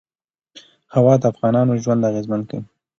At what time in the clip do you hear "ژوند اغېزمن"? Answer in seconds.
1.83-2.41